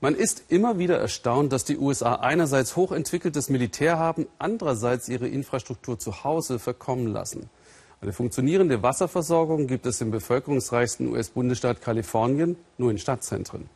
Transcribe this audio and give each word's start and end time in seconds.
Man 0.00 0.14
ist 0.14 0.44
immer 0.46 0.78
wieder 0.78 0.96
erstaunt, 0.96 1.52
dass 1.52 1.64
die 1.64 1.76
USA 1.76 2.14
einerseits 2.14 2.76
hochentwickeltes 2.76 3.48
Militär 3.48 3.98
haben, 3.98 4.28
andererseits 4.38 5.08
ihre 5.08 5.26
Infrastruktur 5.26 5.98
zu 5.98 6.22
Hause 6.22 6.60
verkommen 6.60 7.08
lassen. 7.08 7.50
Eine 8.00 8.12
funktionierende 8.12 8.80
Wasserversorgung 8.84 9.66
gibt 9.66 9.86
es 9.86 10.00
im 10.00 10.12
bevölkerungsreichsten 10.12 11.08
US-Bundesstaat 11.08 11.82
Kalifornien 11.82 12.56
nur 12.76 12.92
in 12.92 12.98
Stadtzentren. 12.98 13.68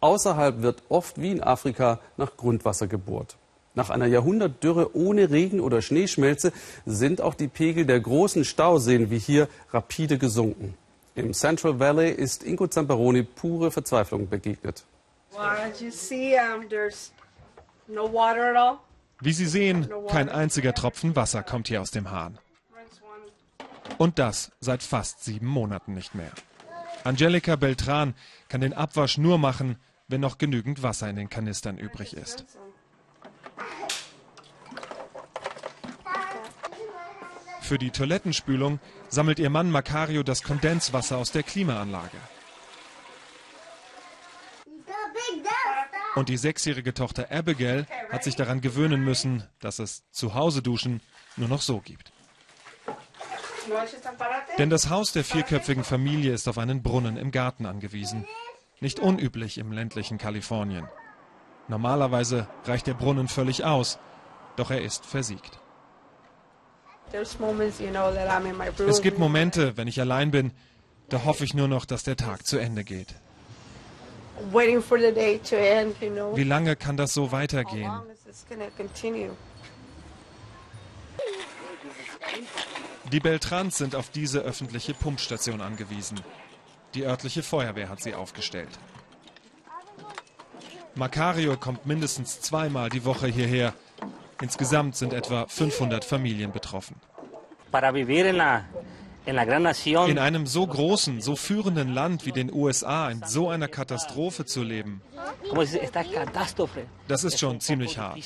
Außerhalb 0.00 0.62
wird 0.62 0.82
oft 0.88 1.20
wie 1.20 1.32
in 1.32 1.42
Afrika 1.42 2.00
nach 2.16 2.38
Grundwasser 2.38 2.86
gebohrt. 2.86 3.36
Nach 3.74 3.90
einer 3.90 4.06
Jahrhundertdürre 4.06 4.96
ohne 4.96 5.30
Regen 5.30 5.60
oder 5.60 5.82
Schneeschmelze 5.82 6.52
sind 6.86 7.20
auch 7.20 7.34
die 7.34 7.48
Pegel 7.48 7.84
der 7.84 8.00
großen 8.00 8.46
Stauseen 8.46 9.10
wie 9.10 9.18
hier 9.18 9.48
rapide 9.74 10.16
gesunken. 10.16 10.72
Im 11.14 11.34
Central 11.34 11.80
Valley 11.80 12.12
ist 12.12 12.44
Ingo 12.44 12.66
Zamperoni 12.66 13.24
pure 13.24 13.70
Verzweiflung 13.70 14.30
begegnet. 14.30 14.84
Wie 19.20 19.32
Sie 19.32 19.46
sehen, 19.46 19.88
kein 20.08 20.28
einziger 20.28 20.74
Tropfen 20.74 21.16
Wasser 21.16 21.42
kommt 21.42 21.68
hier 21.68 21.80
aus 21.80 21.90
dem 21.90 22.10
Hahn. 22.10 22.38
Und 23.98 24.18
das 24.18 24.52
seit 24.60 24.82
fast 24.82 25.24
sieben 25.24 25.46
Monaten 25.46 25.94
nicht 25.94 26.14
mehr. 26.14 26.32
Angelika 27.04 27.56
Beltran 27.56 28.14
kann 28.48 28.60
den 28.60 28.72
Abwasch 28.72 29.18
nur 29.18 29.38
machen, 29.38 29.76
wenn 30.08 30.20
noch 30.20 30.38
genügend 30.38 30.82
Wasser 30.82 31.08
in 31.08 31.16
den 31.16 31.28
Kanistern 31.28 31.78
übrig 31.78 32.14
ist. 32.14 32.44
Für 37.60 37.78
die 37.78 37.90
Toilettenspülung 37.90 38.78
sammelt 39.08 39.38
ihr 39.38 39.48
Mann 39.48 39.70
Macario 39.70 40.22
das 40.22 40.42
Kondenswasser 40.42 41.16
aus 41.16 41.32
der 41.32 41.42
Klimaanlage. 41.42 42.18
Und 46.14 46.28
die 46.28 46.36
sechsjährige 46.36 46.94
Tochter 46.94 47.30
Abigail 47.30 47.86
hat 48.10 48.22
sich 48.22 48.36
daran 48.36 48.60
gewöhnen 48.60 49.02
müssen, 49.02 49.44
dass 49.60 49.78
es 49.78 50.04
zu 50.10 50.34
Hause 50.34 50.62
duschen 50.62 51.00
nur 51.36 51.48
noch 51.48 51.62
so 51.62 51.80
gibt. 51.80 52.12
Denn 54.58 54.70
das 54.70 54.90
Haus 54.90 55.12
der 55.12 55.24
vierköpfigen 55.24 55.84
Familie 55.84 56.32
ist 56.32 56.48
auf 56.48 56.58
einen 56.58 56.82
Brunnen 56.82 57.16
im 57.16 57.30
Garten 57.30 57.66
angewiesen. 57.66 58.26
Nicht 58.80 59.00
unüblich 59.00 59.58
im 59.58 59.72
ländlichen 59.72 60.18
Kalifornien. 60.18 60.88
Normalerweise 61.68 62.46
reicht 62.64 62.86
der 62.86 62.94
Brunnen 62.94 63.26
völlig 63.28 63.64
aus, 63.64 63.98
doch 64.56 64.70
er 64.70 64.82
ist 64.82 65.06
versiegt. 65.06 65.58
Es 67.12 69.02
gibt 69.02 69.18
Momente, 69.18 69.76
wenn 69.76 69.88
ich 69.88 70.00
allein 70.00 70.30
bin, 70.30 70.52
da 71.08 71.24
hoffe 71.24 71.44
ich 71.44 71.54
nur 71.54 71.68
noch, 71.68 71.84
dass 71.84 72.02
der 72.02 72.16
Tag 72.16 72.46
zu 72.46 72.58
Ende 72.58 72.84
geht. 72.84 73.14
Wie 76.34 76.44
lange 76.44 76.76
kann 76.76 76.96
das 76.96 77.14
so 77.14 77.32
weitergehen? 77.32 77.92
Die 83.12 83.20
Beltrans 83.20 83.78
sind 83.78 83.94
auf 83.94 84.10
diese 84.10 84.40
öffentliche 84.40 84.94
Pumpstation 84.94 85.60
angewiesen. 85.60 86.20
Die 86.94 87.04
örtliche 87.04 87.42
Feuerwehr 87.42 87.88
hat 87.88 88.02
sie 88.02 88.14
aufgestellt. 88.14 88.78
Macario 90.96 91.56
kommt 91.56 91.86
mindestens 91.86 92.40
zweimal 92.40 92.88
die 92.88 93.04
Woche 93.04 93.26
hierher. 93.26 93.74
Insgesamt 94.40 94.96
sind 94.96 95.12
etwa 95.12 95.46
500 95.48 96.04
Familien 96.04 96.52
betroffen. 96.52 96.96
In 99.26 100.18
einem 100.18 100.46
so 100.46 100.66
großen, 100.66 101.20
so 101.20 101.34
führenden 101.34 101.94
Land 101.94 102.26
wie 102.26 102.32
den 102.32 102.52
USA 102.52 103.10
in 103.10 103.22
so 103.24 103.48
einer 103.48 103.68
Katastrophe 103.68 104.44
zu 104.44 104.62
leben, 104.62 105.00
das 107.08 107.24
ist 107.24 107.38
schon 107.38 107.60
ziemlich 107.60 107.98
hart. 107.98 108.18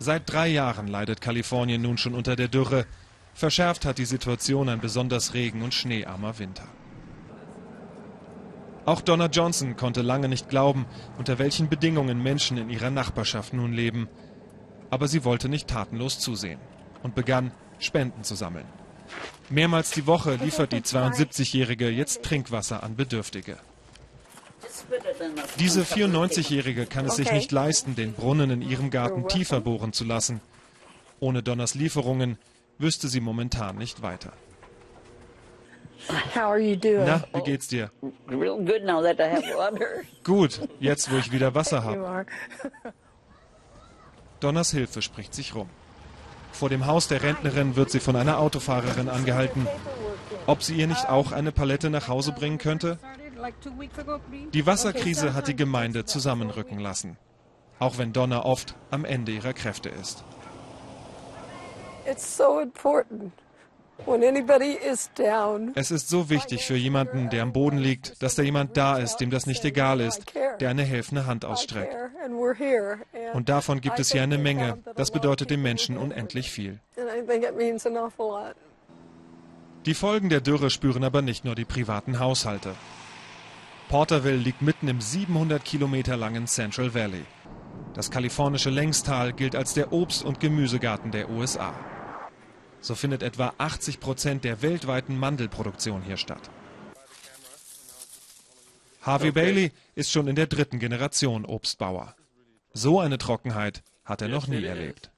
Seit 0.00 0.30
drei 0.30 0.48
Jahren 0.48 0.88
leidet 0.88 1.20
Kalifornien 1.20 1.80
nun 1.80 1.96
schon 1.96 2.14
unter 2.14 2.34
der 2.34 2.48
Dürre. 2.48 2.86
Verschärft 3.34 3.84
hat 3.84 3.98
die 3.98 4.04
Situation 4.04 4.68
ein 4.68 4.80
besonders 4.80 5.34
regen- 5.34 5.62
und 5.62 5.74
schneearmer 5.74 6.38
Winter. 6.38 6.66
Auch 8.86 9.00
Donna 9.00 9.26
Johnson 9.26 9.76
konnte 9.76 10.02
lange 10.02 10.28
nicht 10.28 10.48
glauben, 10.48 10.86
unter 11.16 11.38
welchen 11.38 11.68
Bedingungen 11.68 12.22
Menschen 12.22 12.58
in 12.58 12.68
ihrer 12.68 12.90
Nachbarschaft 12.90 13.54
nun 13.54 13.72
leben. 13.72 14.08
Aber 14.90 15.08
sie 15.08 15.24
wollte 15.24 15.48
nicht 15.48 15.68
tatenlos 15.68 16.18
zusehen 16.18 16.60
und 17.02 17.14
begann, 17.14 17.52
Spenden 17.78 18.24
zu 18.24 18.34
sammeln. 18.34 18.66
Mehrmals 19.50 19.90
die 19.90 20.06
Woche 20.06 20.36
liefert 20.36 20.72
die 20.72 20.80
72-Jährige 20.80 21.90
jetzt 21.90 22.22
Trinkwasser 22.22 22.82
an 22.82 22.96
Bedürftige. 22.96 23.58
Diese 25.58 25.82
94-Jährige 25.82 26.86
kann 26.86 27.06
es 27.06 27.16
sich 27.16 27.30
nicht 27.30 27.52
leisten, 27.52 27.94
den 27.94 28.14
Brunnen 28.14 28.50
in 28.50 28.62
ihrem 28.62 28.90
Garten 28.90 29.28
tiefer 29.28 29.60
bohren 29.60 29.92
zu 29.92 30.04
lassen. 30.04 30.40
Ohne 31.20 31.42
Donners 31.42 31.74
Lieferungen 31.74 32.38
wüsste 32.78 33.08
sie 33.08 33.20
momentan 33.20 33.76
nicht 33.76 34.02
weiter. 34.02 34.32
Na, 37.06 37.24
wie 37.34 37.42
geht's 37.42 37.68
dir? 37.68 37.90
Gut, 40.24 40.60
jetzt 40.80 41.10
wo 41.10 41.16
ich 41.16 41.32
wieder 41.32 41.54
Wasser 41.54 41.84
habe. 41.84 42.26
Donners 44.40 44.70
Hilfe 44.72 45.02
spricht 45.02 45.34
sich 45.34 45.54
rum. 45.54 45.68
Vor 46.54 46.68
dem 46.68 46.86
Haus 46.86 47.08
der 47.08 47.22
Rentnerin 47.22 47.74
wird 47.74 47.90
sie 47.90 47.98
von 47.98 48.14
einer 48.14 48.38
Autofahrerin 48.38 49.08
angehalten. 49.08 49.66
Ob 50.46 50.62
sie 50.62 50.76
ihr 50.76 50.86
nicht 50.86 51.08
auch 51.08 51.32
eine 51.32 51.50
Palette 51.50 51.90
nach 51.90 52.06
Hause 52.06 52.30
bringen 52.30 52.58
könnte? 52.58 52.98
Die 54.52 54.64
Wasserkrise 54.64 55.34
hat 55.34 55.48
die 55.48 55.56
Gemeinde 55.56 56.04
zusammenrücken 56.04 56.78
lassen, 56.78 57.16
auch 57.80 57.98
wenn 57.98 58.12
Donna 58.12 58.44
oft 58.44 58.76
am 58.92 59.04
Ende 59.04 59.32
ihrer 59.32 59.52
Kräfte 59.52 59.88
ist. 59.88 60.24
Es 65.74 65.90
ist 65.90 66.08
so 66.08 66.28
wichtig 66.28 66.66
für 66.66 66.76
jemanden, 66.76 67.30
der 67.30 67.42
am 67.42 67.52
Boden 67.52 67.78
liegt, 67.78 68.22
dass 68.22 68.34
da 68.34 68.42
jemand 68.42 68.76
da 68.76 68.98
ist, 68.98 69.16
dem 69.18 69.30
das 69.30 69.46
nicht 69.46 69.64
egal 69.64 70.00
ist, 70.00 70.24
der 70.60 70.68
eine 70.68 70.82
helfende 70.82 71.26
Hand 71.26 71.44
ausstreckt. 71.44 71.96
Und 73.32 73.48
davon 73.48 73.80
gibt 73.80 73.98
es 74.00 74.12
hier 74.12 74.22
eine 74.22 74.38
Menge. 74.38 74.78
Das 74.96 75.10
bedeutet 75.10 75.50
den 75.50 75.62
Menschen 75.62 75.96
unendlich 75.96 76.50
viel. 76.50 76.80
Die 79.86 79.94
Folgen 79.94 80.28
der 80.28 80.40
Dürre 80.40 80.70
spüren 80.70 81.04
aber 81.04 81.22
nicht 81.22 81.44
nur 81.44 81.54
die 81.54 81.64
privaten 81.64 82.18
Haushalte. 82.18 82.74
Porterville 83.88 84.36
liegt 84.36 84.62
mitten 84.62 84.88
im 84.88 85.00
700 85.00 85.64
Kilometer 85.64 86.16
langen 86.16 86.46
Central 86.46 86.94
Valley. 86.94 87.24
Das 87.92 88.10
kalifornische 88.10 88.70
Längstal 88.70 89.32
gilt 89.32 89.54
als 89.54 89.74
der 89.74 89.92
Obst- 89.92 90.24
und 90.24 90.40
Gemüsegarten 90.40 91.10
der 91.10 91.30
USA. 91.30 91.74
So 92.84 92.94
findet 92.94 93.22
etwa 93.22 93.54
80 93.56 93.98
Prozent 93.98 94.44
der 94.44 94.60
weltweiten 94.60 95.18
Mandelproduktion 95.18 96.02
hier 96.02 96.18
statt. 96.18 96.50
Harvey 99.00 99.32
Bailey 99.32 99.72
ist 99.94 100.12
schon 100.12 100.28
in 100.28 100.36
der 100.36 100.48
dritten 100.48 100.78
Generation 100.78 101.46
Obstbauer. 101.46 102.14
So 102.74 103.00
eine 103.00 103.16
Trockenheit 103.16 103.82
hat 104.04 104.20
er 104.20 104.28
noch 104.28 104.48
nie 104.48 104.62
erlebt. 104.62 105.10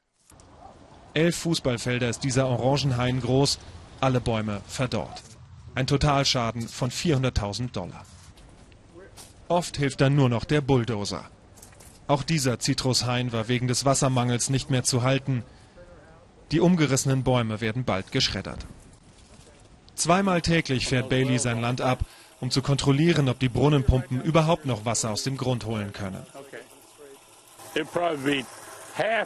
Elf 1.13 1.39
Fußballfelder 1.39 2.09
ist 2.09 2.23
dieser 2.23 2.47
Orangenhain 2.47 3.21
groß, 3.21 3.59
alle 4.01 4.21
Bäume 4.21 4.61
verdorrt. 4.69 5.25
Ein 5.75 5.89
Totalschaden 5.89 6.69
von 6.69 6.93
400.000 6.93 7.73
Dollar. 7.73 8.07
Oft 9.49 9.77
hilft 9.77 10.01
dann 10.01 10.15
nur 10.15 10.29
noch 10.29 10.45
der 10.45 10.61
Bulldozer. 10.61 11.25
Auch 12.07 12.23
dieser 12.23 12.61
Zitrushain 12.61 13.33
war 13.33 13.49
wegen 13.49 13.67
des 13.67 13.85
Wassermangels 13.85 14.51
nicht 14.51 14.71
mehr 14.71 14.85
zu 14.85 15.03
halten. 15.03 15.43
Die 16.53 16.61
umgerissenen 16.61 17.25
Bäume 17.25 17.61
werden 17.61 17.85
bald 17.85 18.13
geschreddert. 18.13 18.67
Zweimal 19.95 20.43
täglich 20.43 20.87
fährt 20.87 21.09
Bailey 21.09 21.39
sein 21.39 21.61
Land 21.61 21.81
ab, 21.81 22.01
um 22.41 22.51
zu 22.51 22.63
kontrollieren, 22.63 23.29
ob 23.29 23.39
die 23.39 23.49
Brunnenpumpen 23.49 24.21
überhaupt 24.23 24.67
noch 24.67 24.85
Wasser 24.85 25.11
aus 25.11 25.23
dem 25.25 25.37
Grund 25.37 25.65
holen 25.65 25.93
können. 25.93 26.25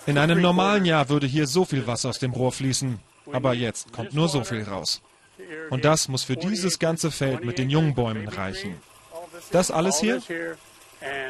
In 0.07 0.19
einem 0.19 0.41
normalen 0.41 0.85
Jahr 0.85 1.09
würde 1.09 1.27
hier 1.27 1.47
so 1.47 1.65
viel 1.65 1.87
Wasser 1.87 2.09
aus 2.09 2.19
dem 2.19 2.33
Rohr 2.33 2.53
fließen, 2.53 2.99
aber 3.33 3.55
jetzt 3.55 3.93
kommt 3.93 4.15
nur 4.15 4.29
so 4.29 4.45
viel 4.45 4.63
raus. 4.63 5.03
Und 5.71 5.85
das 5.85 6.09
muss 6.09 6.25
für 6.25 6.37
dieses 6.37 6.79
ganze 6.79 7.11
Feld 7.11 7.45
mit 7.45 7.59
den 7.59 7.71
jungen 7.71 7.95
Bäumen 7.95 8.29
reichen. 8.29 8.77
Das 9.53 9.71
alles 9.71 10.01
hier? 10.01 10.23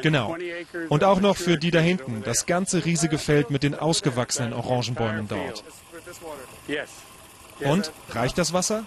Genau. 0.01 0.35
Und 0.89 1.03
auch 1.03 1.21
noch 1.21 1.37
für 1.37 1.57
die 1.57 1.71
da 1.71 1.79
hinten, 1.79 2.23
das 2.23 2.45
ganze 2.45 2.83
riesige 2.83 3.17
Feld 3.17 3.51
mit 3.51 3.63
den 3.63 3.75
ausgewachsenen 3.75 4.53
Orangenbäumen 4.53 5.27
dort. 5.27 5.63
Und 7.61 7.91
reicht 8.09 8.37
das 8.37 8.53
Wasser? 8.53 8.85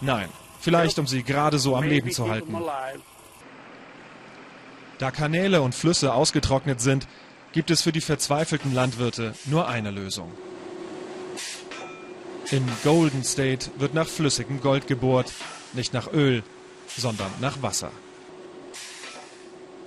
Nein. 0.00 0.28
Vielleicht, 0.60 0.98
um 0.98 1.06
sie 1.06 1.22
gerade 1.22 1.58
so 1.58 1.76
am 1.76 1.84
Leben 1.84 2.10
zu 2.10 2.28
halten. 2.30 2.56
Da 4.98 5.10
Kanäle 5.10 5.60
und 5.60 5.74
Flüsse 5.74 6.14
ausgetrocknet 6.14 6.80
sind, 6.80 7.06
gibt 7.52 7.70
es 7.70 7.82
für 7.82 7.92
die 7.92 8.00
verzweifelten 8.00 8.74
Landwirte 8.74 9.34
nur 9.44 9.68
eine 9.68 9.90
Lösung. 9.90 10.32
Im 12.50 12.66
Golden 12.82 13.24
State 13.24 13.70
wird 13.78 13.94
nach 13.94 14.06
flüssigem 14.06 14.60
Gold 14.60 14.86
gebohrt, 14.86 15.32
nicht 15.72 15.92
nach 15.92 16.12
Öl, 16.12 16.42
sondern 16.96 17.30
nach 17.40 17.62
Wasser. 17.62 17.90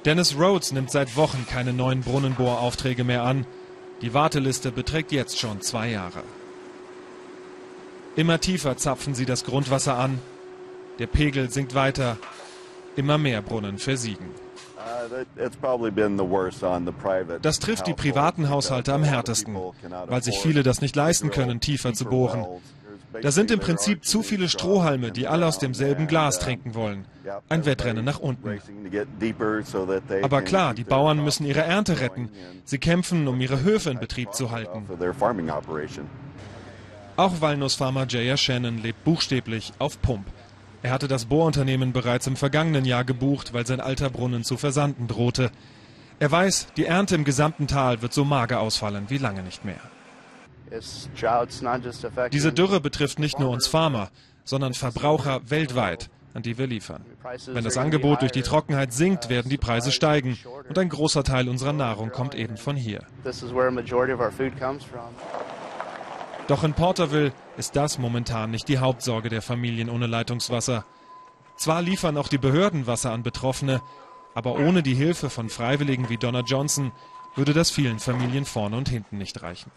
Dennis 0.05 0.37
Rhodes 0.37 0.71
nimmt 0.71 0.91
seit 0.91 1.15
Wochen 1.15 1.45
keine 1.49 1.73
neuen 1.73 2.01
Brunnenbohraufträge 2.01 3.03
mehr 3.03 3.23
an. 3.23 3.45
Die 4.01 4.13
Warteliste 4.13 4.71
beträgt 4.71 5.11
jetzt 5.11 5.39
schon 5.39 5.61
zwei 5.61 5.89
Jahre. 5.89 6.23
Immer 8.17 8.41
tiefer 8.41 8.75
zapfen 8.77 9.13
sie 9.13 9.25
das 9.25 9.45
Grundwasser 9.45 9.95
an. 9.95 10.19
Der 10.97 11.05
Pegel 11.05 11.51
sinkt 11.51 11.75
weiter. 11.75 12.17
Immer 12.95 13.19
mehr 13.19 13.43
Brunnen 13.43 13.77
versiegen. 13.77 14.25
Das 17.43 17.59
trifft 17.59 17.85
die 17.85 17.93
privaten 17.93 18.49
Haushalte 18.49 18.93
am 18.93 19.03
härtesten, 19.03 19.55
weil 20.07 20.23
sich 20.23 20.39
viele 20.39 20.63
das 20.63 20.81
nicht 20.81 20.95
leisten 20.95 21.29
können, 21.29 21.59
tiefer 21.59 21.93
zu 21.93 22.05
bohren. 22.05 22.45
Da 23.21 23.31
sind 23.31 23.51
im 23.51 23.59
Prinzip 23.59 24.03
zu 24.03 24.23
viele 24.23 24.49
Strohhalme, 24.49 25.11
die 25.11 25.27
alle 25.27 25.45
aus 25.45 25.59
demselben 25.59 26.07
Glas 26.07 26.39
trinken 26.39 26.73
wollen. 26.73 27.05
Ein 27.49 27.65
Wettrennen 27.65 28.03
nach 28.03 28.19
unten. 28.19 28.59
Aber 30.23 30.41
klar, 30.41 30.73
die 30.73 30.83
Bauern 30.83 31.23
müssen 31.23 31.45
ihre 31.45 31.61
Ernte 31.61 31.99
retten. 31.99 32.29
Sie 32.65 32.79
kämpfen, 32.79 33.27
um 33.27 33.39
ihre 33.39 33.61
Höfe 33.61 33.91
in 33.91 33.99
Betrieb 33.99 34.33
zu 34.33 34.49
halten. 34.49 34.87
Auch 37.17 37.41
Walnussfarmer 37.41 38.05
J.R. 38.05 38.37
Shannon 38.37 38.77
lebt 38.77 39.03
buchstäblich 39.03 39.73
auf 39.79 39.99
Pump. 40.03 40.27
Er 40.83 40.91
hatte 40.91 41.07
das 41.07 41.25
Bohrunternehmen 41.25 41.91
bereits 41.91 42.27
im 42.27 42.35
vergangenen 42.35 42.85
Jahr 42.85 43.03
gebucht, 43.03 43.53
weil 43.53 43.65
sein 43.65 43.79
alter 43.79 44.11
Brunnen 44.11 44.43
zu 44.43 44.55
versanden 44.55 45.07
drohte. 45.07 45.49
Er 46.19 46.31
weiß, 46.31 46.67
die 46.77 46.85
Ernte 46.85 47.15
im 47.15 47.23
gesamten 47.23 47.65
Tal 47.65 48.03
wird 48.03 48.13
so 48.13 48.23
mager 48.23 48.59
ausfallen 48.59 49.05
wie 49.09 49.17
lange 49.17 49.41
nicht 49.41 49.65
mehr. 49.65 49.79
Diese 52.31 52.53
Dürre 52.53 52.79
betrifft 52.81 53.17
nicht 53.17 53.39
nur 53.39 53.49
uns 53.49 53.65
Farmer, 53.65 54.09
sondern 54.43 54.75
Verbraucher 54.75 55.41
weltweit, 55.49 56.11
an 56.35 56.43
die 56.43 56.59
wir 56.59 56.67
liefern. 56.67 57.03
Wenn 57.47 57.63
das 57.63 57.77
Angebot 57.77 58.21
durch 58.21 58.31
die 58.31 58.43
Trockenheit 58.43 58.93
sinkt, 58.93 59.29
werden 59.29 59.49
die 59.49 59.57
Preise 59.57 59.91
steigen 59.91 60.37
und 60.69 60.77
ein 60.77 60.89
großer 60.89 61.23
Teil 61.23 61.49
unserer 61.49 61.73
Nahrung 61.73 62.11
kommt 62.11 62.35
eben 62.35 62.57
von 62.57 62.75
hier. 62.75 63.01
Doch 66.47 66.63
in 66.63 66.73
Porterville 66.73 67.33
ist 67.57 67.75
das 67.75 67.97
momentan 67.97 68.51
nicht 68.51 68.69
die 68.69 68.77
Hauptsorge 68.77 69.27
der 69.29 69.41
Familien 69.41 69.89
ohne 69.89 70.07
Leitungswasser. 70.07 70.85
Zwar 71.57 71.81
liefern 71.81 72.17
auch 72.17 72.29
die 72.29 72.37
Behörden 72.37 72.87
Wasser 72.87 73.11
an 73.11 73.23
Betroffene, 73.23 73.81
aber 74.33 74.55
ohne 74.55 74.81
die 74.81 74.93
Hilfe 74.93 75.29
von 75.29 75.49
Freiwilligen 75.49 76.09
wie 76.09 76.17
Donna 76.17 76.41
Johnson 76.41 76.93
würde 77.35 77.53
das 77.53 77.69
vielen 77.69 77.99
Familien 77.99 78.45
vorne 78.45 78.77
und 78.77 78.87
hinten 78.87 79.17
nicht 79.17 79.41
reichen. 79.43 79.71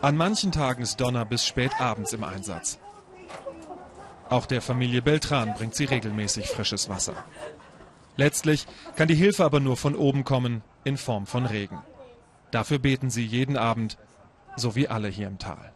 An 0.00 0.16
manchen 0.16 0.52
Tagen 0.52 0.82
ist 0.82 1.00
Donna 1.00 1.24
bis 1.24 1.46
spät 1.46 1.80
abends 1.80 2.12
im 2.12 2.24
Einsatz. 2.24 2.78
Auch 4.28 4.46
der 4.46 4.60
Familie 4.60 5.00
Beltran 5.00 5.54
bringt 5.54 5.74
sie 5.74 5.84
regelmäßig 5.84 6.48
frisches 6.48 6.88
Wasser. 6.88 7.14
Letztlich 8.16 8.66
kann 8.96 9.08
die 9.08 9.14
Hilfe 9.14 9.44
aber 9.44 9.60
nur 9.60 9.76
von 9.76 9.94
oben 9.94 10.24
kommen, 10.24 10.62
in 10.84 10.96
Form 10.96 11.26
von 11.26 11.46
Regen. 11.46 11.78
Dafür 12.50 12.78
beten 12.78 13.10
sie 13.10 13.24
jeden 13.24 13.56
Abend, 13.56 13.96
so 14.56 14.74
wie 14.74 14.88
alle 14.88 15.08
hier 15.08 15.26
im 15.28 15.38
Tal. 15.38 15.72